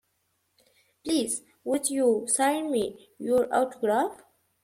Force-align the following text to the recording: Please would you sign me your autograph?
Please 1.05 1.43
would 1.63 1.91
you 1.91 2.25
sign 2.27 2.71
me 2.71 3.09
your 3.19 3.47
autograph? 3.53 4.23